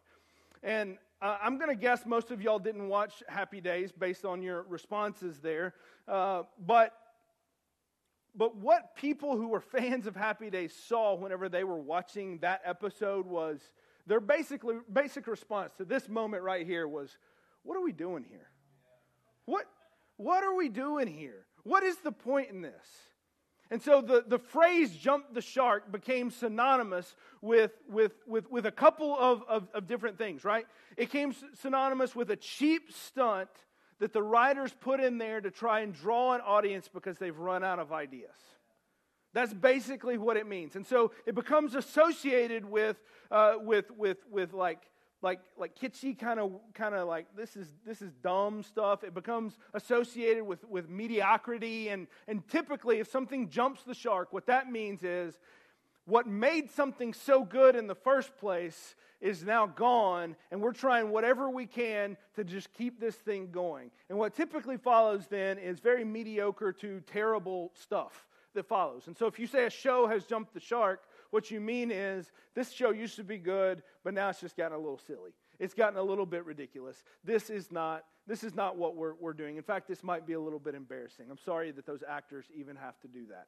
[0.63, 4.43] And uh, I'm going to guess most of y'all didn't watch Happy Days based on
[4.43, 5.75] your responses there.
[6.07, 6.95] Uh, but
[8.35, 12.63] but what people who were fans of Happy Days saw whenever they were watching that
[12.65, 13.61] episode was
[14.07, 17.17] their basically basic response to this moment right here was,
[17.63, 18.51] "What are we doing here?
[19.45, 19.67] What
[20.17, 21.47] what are we doing here?
[21.65, 22.87] What is the point in this?"
[23.73, 28.71] And so the, the phrase jump the shark became synonymous with, with, with, with a
[28.71, 30.67] couple of, of, of different things, right?
[30.99, 33.49] It came synonymous with a cheap stunt
[34.03, 37.63] that the writers put in there to try and draw an audience because they've run
[37.63, 38.35] out of ideas.
[39.33, 40.75] That's basically what it means.
[40.75, 42.97] And so it becomes associated with,
[43.31, 44.81] uh, with, with, with like,
[45.23, 49.05] like, like kitschy kind of, kind of like this is, this is dumb stuff.
[49.05, 51.91] It becomes associated with, with mediocrity.
[51.91, 55.39] And, and typically, if something jumps the shark, what that means is
[56.05, 61.11] what made something so good in the first place is now gone, and we're trying
[61.11, 63.91] whatever we can to just keep this thing going.
[64.09, 69.07] And what typically follows then is very mediocre to terrible stuff that follows.
[69.07, 72.33] And so if you say a show has jumped the shark, what you mean is
[72.55, 75.31] this show used to be good, but now it's just gotten a little silly.
[75.59, 77.05] It's gotten a little bit ridiculous.
[77.25, 79.57] This is not, this is not what we're, we're doing.
[79.57, 81.27] In fact, this might be a little bit embarrassing.
[81.31, 83.47] I'm sorry that those actors even have to do that.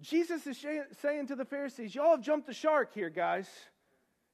[0.00, 0.64] Jesus is
[1.00, 3.48] saying to the Pharisees, Y'all have jumped the shark here, guys.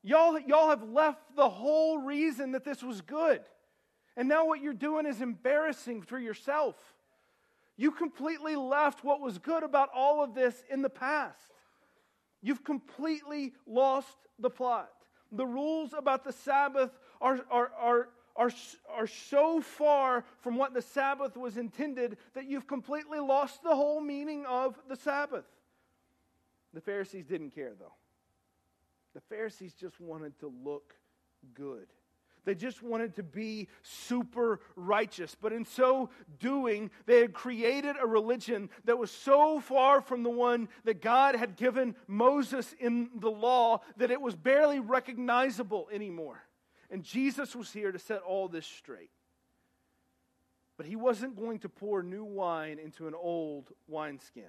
[0.03, 3.41] Y'all, y'all have left the whole reason that this was good.
[4.17, 6.77] And now what you're doing is embarrassing for yourself.
[7.77, 11.53] You completely left what was good about all of this in the past.
[12.43, 14.91] You've completely lost the plot.
[15.31, 16.91] The rules about the Sabbath
[17.21, 18.51] are, are, are, are,
[18.89, 24.01] are so far from what the Sabbath was intended that you've completely lost the whole
[24.01, 25.45] meaning of the Sabbath.
[26.73, 27.95] The Pharisees didn't care, though.
[29.15, 30.95] The Pharisees just wanted to look
[31.53, 31.89] good.
[32.45, 35.37] They just wanted to be super righteous.
[35.39, 40.31] But in so doing, they had created a religion that was so far from the
[40.31, 46.48] one that God had given Moses in the law that it was barely recognizable anymore.
[46.91, 49.11] And Jesus was here to set all this straight.
[50.77, 54.45] But he wasn't going to pour new wine into an old wineskin.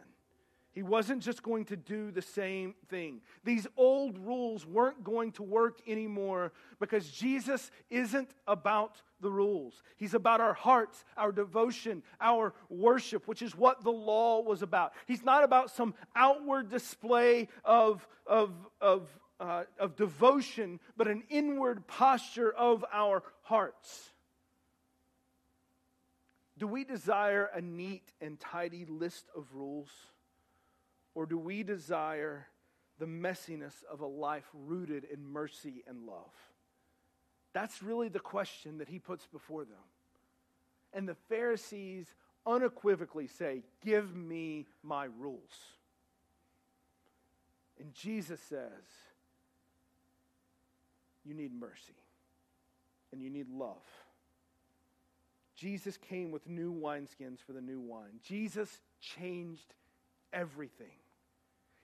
[0.71, 3.21] He wasn't just going to do the same thing.
[3.43, 9.81] These old rules weren't going to work anymore because Jesus isn't about the rules.
[9.97, 14.93] He's about our hearts, our devotion, our worship, which is what the law was about.
[15.07, 21.87] He's not about some outward display of, of, of, uh, of devotion, but an inward
[21.87, 24.09] posture of our hearts.
[26.57, 29.89] Do we desire a neat and tidy list of rules?
[31.15, 32.47] Or do we desire
[32.99, 36.33] the messiness of a life rooted in mercy and love?
[37.53, 39.77] That's really the question that he puts before them.
[40.93, 42.07] And the Pharisees
[42.45, 45.55] unequivocally say, Give me my rules.
[47.79, 48.69] And Jesus says,
[51.29, 51.93] You need mercy
[53.11, 53.85] and you need love.
[55.55, 58.19] Jesus came with new wineskins for the new wine.
[58.23, 59.75] Jesus changed
[60.33, 60.87] everything.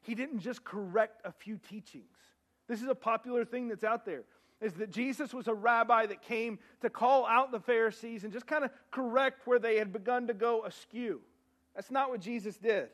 [0.01, 2.17] He didn't just correct a few teachings.
[2.67, 4.23] This is a popular thing that's out there
[4.61, 8.47] is that Jesus was a rabbi that came to call out the Pharisees and just
[8.47, 11.21] kind of correct where they had begun to go askew.
[11.75, 12.87] That's not what Jesus did.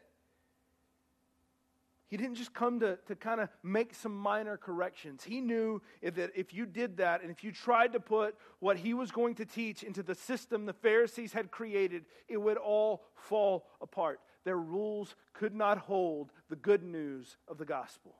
[2.12, 5.24] He didn't just come to, to kind of make some minor corrections.
[5.24, 8.94] He knew that if you did that and if you tried to put what he
[8.94, 13.66] was going to teach into the system the Pharisees had created, it would all fall
[13.80, 14.20] apart.
[14.44, 18.16] Their rules could not hold the good news of the gospel.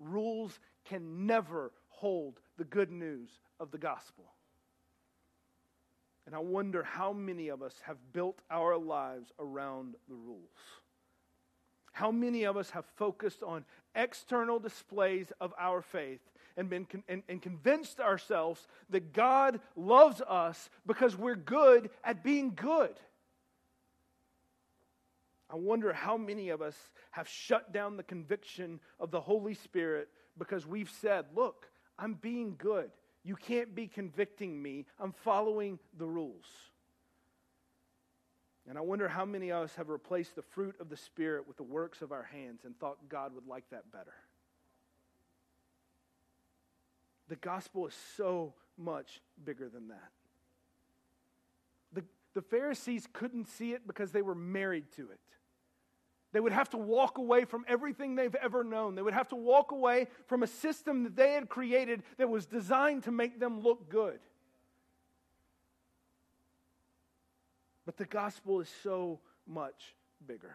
[0.00, 3.28] Rules can never hold the good news
[3.60, 4.24] of the gospel.
[6.24, 10.48] And I wonder how many of us have built our lives around the rules.
[11.94, 13.64] How many of us have focused on
[13.94, 16.20] external displays of our faith
[16.56, 22.24] and been con- and, and convinced ourselves that God loves us because we're good at
[22.24, 22.96] being good?
[25.48, 26.76] I wonder how many of us
[27.12, 32.56] have shut down the conviction of the Holy Spirit because we've said, Look, I'm being
[32.58, 32.90] good.
[33.22, 34.86] You can't be convicting me.
[34.98, 36.46] I'm following the rules.
[38.68, 41.56] And I wonder how many of us have replaced the fruit of the Spirit with
[41.58, 44.14] the works of our hands and thought God would like that better.
[47.28, 50.10] The gospel is so much bigger than that.
[51.92, 52.04] The,
[52.34, 55.20] the Pharisees couldn't see it because they were married to it.
[56.32, 58.96] They would have to walk away from everything they've ever known.
[58.96, 62.44] They would have to walk away from a system that they had created that was
[62.44, 64.18] designed to make them look good.
[67.86, 69.94] But the gospel is so much
[70.26, 70.54] bigger.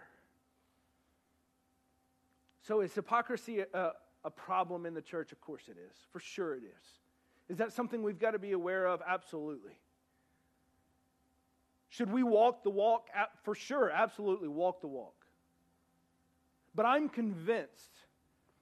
[2.61, 3.91] So, is hypocrisy a,
[4.23, 5.31] a, problem in the church?
[5.31, 5.97] Of course it is.
[6.11, 6.87] For sure it is.
[7.49, 9.01] Is that something we've got to be aware of?
[9.07, 9.73] Absolutely.
[11.89, 13.07] Should we walk the walk?
[13.43, 15.15] For sure, absolutely, walk the walk.
[16.75, 17.91] But I'm convinced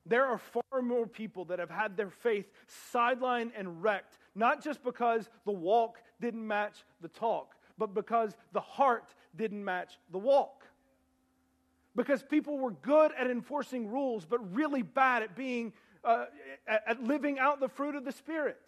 [0.06, 2.50] there are far more people that have had their faith
[2.94, 8.62] sidelined and wrecked, not just because the walk didn't match the talk, but because the
[8.62, 10.66] heart didn't match the walk.
[11.96, 15.74] Because people were good at enforcing rules, but really bad at being,
[16.04, 16.26] uh,
[16.68, 18.60] at, living out the fruit of the Spirit.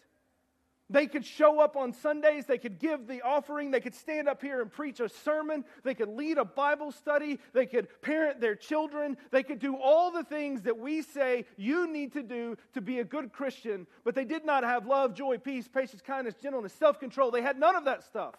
[0.91, 4.41] They could show up on Sundays, they could give the offering, they could stand up
[4.41, 8.55] here and preach a sermon, they could lead a Bible study, they could parent their
[8.55, 12.81] children, they could do all the things that we say you need to do to
[12.81, 16.73] be a good Christian, but they did not have love, joy, peace, patience, kindness, gentleness,
[16.73, 17.29] self control.
[17.29, 18.33] They had none of that stuff.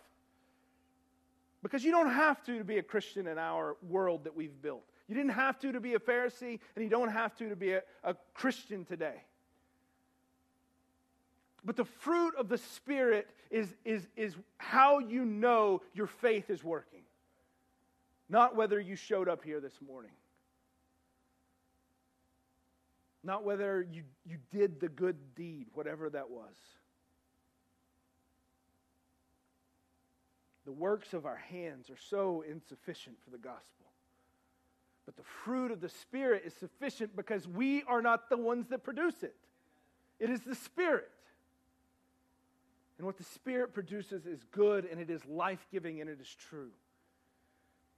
[1.63, 4.85] Because you don't have to to be a Christian in our world that we've built.
[5.09, 7.73] You didn't have to to be a Pharisee, and you don't have to to be
[7.73, 9.25] a, a Christian today.
[11.65, 16.65] But the fruit of the Spirit is, is, is how you know your faith is
[16.65, 17.03] working,
[18.29, 20.13] not whether you showed up here this morning,
[23.23, 26.57] not whether you, you did the good deed, whatever that was.
[30.71, 33.87] The works of our hands are so insufficient for the gospel.
[35.05, 38.85] But the fruit of the Spirit is sufficient because we are not the ones that
[38.85, 39.35] produce it,
[40.21, 41.11] it is the Spirit.
[42.99, 46.37] And what the Spirit produces is good and it is life giving and it is
[46.49, 46.71] true.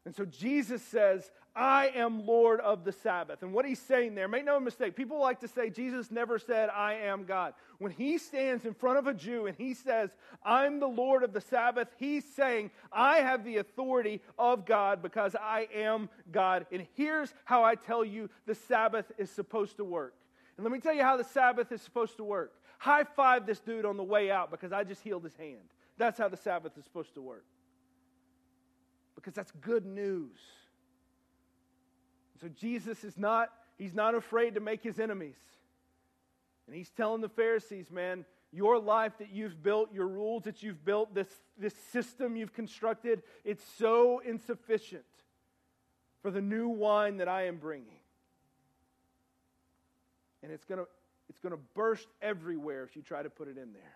[0.04, 3.42] And so Jesus says, I am Lord of the Sabbath.
[3.42, 6.70] And what he's saying there, make no mistake, people like to say Jesus never said,
[6.70, 7.54] I am God.
[7.78, 10.10] When he stands in front of a Jew and he says,
[10.44, 15.36] I'm the Lord of the Sabbath, he's saying, I have the authority of God because
[15.36, 16.66] I am God.
[16.72, 20.14] And here's how I tell you the Sabbath is supposed to work.
[20.56, 22.54] And let me tell you how the Sabbath is supposed to work.
[22.78, 25.68] High five this dude on the way out because I just healed his hand.
[25.96, 27.44] That's how the Sabbath is supposed to work
[29.14, 30.38] because that's good news.
[32.40, 35.36] So Jesus is not, he's not afraid to make his enemies.
[36.66, 40.84] And he's telling the Pharisees, man, your life that you've built, your rules that you've
[40.84, 45.04] built, this, this system you've constructed, it's so insufficient
[46.20, 48.00] for the new wine that I am bringing.
[50.42, 50.86] And it's going to
[51.32, 53.94] it's going to burst everywhere if you try to put it in there.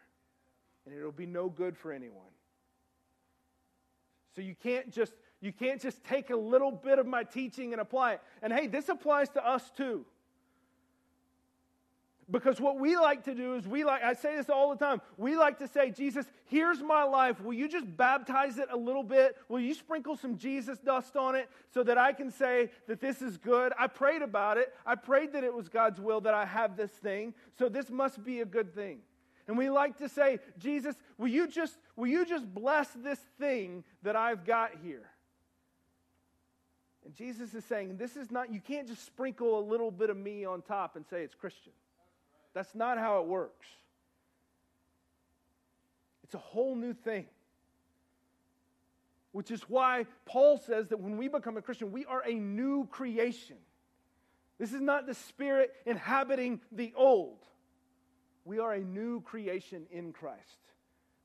[0.86, 2.32] And it'll be no good for anyone.
[4.36, 7.80] So you can't just you can't just take a little bit of my teaching and
[7.80, 8.20] apply it.
[8.42, 10.04] And hey, this applies to us too.
[12.28, 15.00] Because what we like to do is we like, I say this all the time,
[15.16, 17.40] we like to say, Jesus, here's my life.
[17.40, 19.36] Will you just baptize it a little bit?
[19.48, 23.22] Will you sprinkle some Jesus dust on it so that I can say that this
[23.22, 23.72] is good?
[23.78, 24.74] I prayed about it.
[24.84, 28.24] I prayed that it was God's will that I have this thing, so this must
[28.24, 28.98] be a good thing.
[29.48, 33.84] And we like to say, Jesus, will you just, will you just bless this thing
[34.02, 35.08] that I've got here?
[37.04, 40.16] And Jesus is saying, this is not, you can't just sprinkle a little bit of
[40.16, 41.72] me on top and say it's Christian.
[42.54, 43.66] That's not how it works.
[46.24, 47.26] It's a whole new thing.
[49.30, 52.86] Which is why Paul says that when we become a Christian, we are a new
[52.86, 53.56] creation.
[54.58, 57.38] This is not the Spirit inhabiting the old.
[58.46, 60.60] We are a new creation in Christ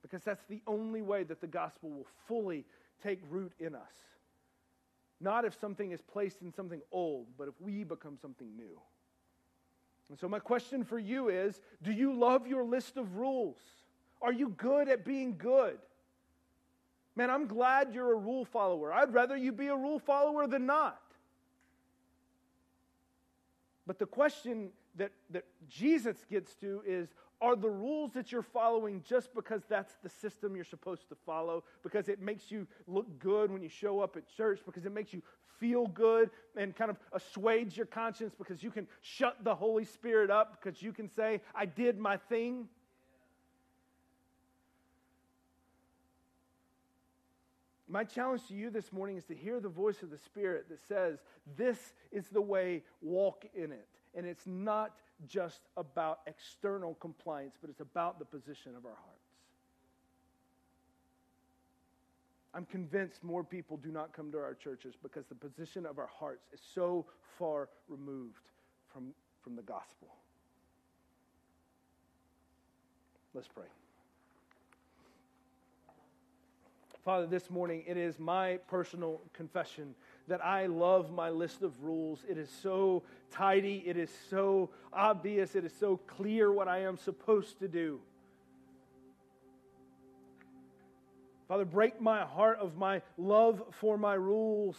[0.01, 2.65] because that's the only way that the gospel will fully
[3.03, 3.93] take root in us.
[5.19, 8.81] Not if something is placed in something old, but if we become something new.
[10.09, 13.61] And so, my question for you is Do you love your list of rules?
[14.19, 15.77] Are you good at being good?
[17.15, 18.91] Man, I'm glad you're a rule follower.
[18.91, 20.99] I'd rather you be a rule follower than not.
[23.85, 27.09] But the question that, that Jesus gets to is
[27.41, 31.63] are the rules that you're following just because that's the system you're supposed to follow,
[31.81, 35.11] because it makes you look good when you show up at church, because it makes
[35.11, 35.23] you
[35.59, 40.29] feel good and kind of assuage your conscience, because you can shut the Holy Spirit
[40.29, 42.67] up, because you can say, I did my thing?
[47.87, 50.79] My challenge to you this morning is to hear the voice of the Spirit that
[50.87, 51.19] says,
[51.57, 53.87] This is the way, walk in it.
[54.15, 59.21] And it's not just about external compliance, but it's about the position of our hearts.
[62.53, 66.09] I'm convinced more people do not come to our churches because the position of our
[66.13, 67.05] hearts is so
[67.39, 68.49] far removed
[68.91, 70.09] from, from the gospel.
[73.33, 73.67] Let's pray.
[77.05, 79.95] Father, this morning it is my personal confession
[80.27, 82.19] that I love my list of rules.
[82.29, 86.97] It is so tidy, it is so obvious, it is so clear what I am
[86.97, 87.99] supposed to do.
[91.47, 94.77] Father, break my heart of my love for my rules.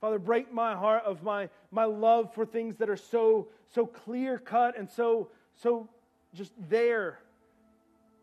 [0.00, 4.38] Father, break my heart of my, my love for things that are so, so clear
[4.38, 5.88] cut and so, so
[6.34, 7.18] just there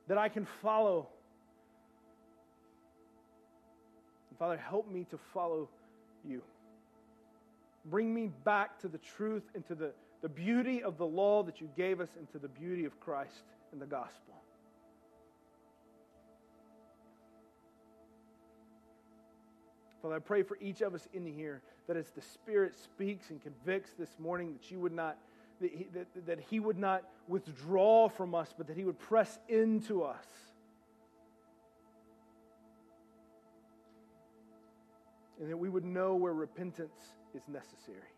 [0.07, 1.09] that I can follow.
[4.43, 5.69] Father, help me to follow
[6.27, 6.41] you.
[7.85, 11.61] Bring me back to the truth and to the, the beauty of the law that
[11.61, 14.33] you gave us and to the beauty of Christ and the gospel.
[20.01, 23.41] Father, I pray for each of us in here that as the Spirit speaks and
[23.41, 25.15] convicts this morning, that you would not,
[25.61, 29.39] that he, that, that he would not withdraw from us, but that he would press
[29.47, 30.25] into us.
[35.43, 38.15] And that we would know where repentance is necessary.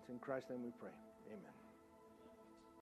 [0.00, 0.88] It's in Christ's name we pray.
[1.28, 1.59] Amen.